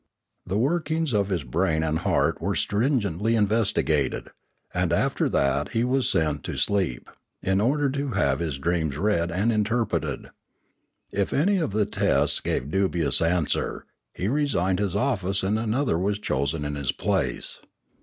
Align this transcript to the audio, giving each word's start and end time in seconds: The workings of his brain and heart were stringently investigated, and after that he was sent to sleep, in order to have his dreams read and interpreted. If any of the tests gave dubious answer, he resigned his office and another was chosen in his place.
The 0.47 0.57
workings 0.57 1.13
of 1.13 1.29
his 1.29 1.43
brain 1.43 1.83
and 1.83 1.99
heart 1.99 2.41
were 2.41 2.55
stringently 2.55 3.35
investigated, 3.35 4.29
and 4.73 4.91
after 4.91 5.29
that 5.29 5.73
he 5.73 5.83
was 5.83 6.09
sent 6.09 6.43
to 6.45 6.57
sleep, 6.57 7.07
in 7.43 7.61
order 7.61 7.87
to 7.91 8.07
have 8.13 8.39
his 8.39 8.57
dreams 8.57 8.97
read 8.97 9.29
and 9.31 9.51
interpreted. 9.51 10.31
If 11.11 11.33
any 11.33 11.57
of 11.59 11.69
the 11.69 11.85
tests 11.85 12.39
gave 12.39 12.71
dubious 12.71 13.21
answer, 13.21 13.85
he 14.11 14.27
resigned 14.27 14.79
his 14.79 14.95
office 14.95 15.43
and 15.43 15.59
another 15.59 15.99
was 15.99 16.17
chosen 16.17 16.65
in 16.65 16.73
his 16.73 16.91
place. 16.91 17.61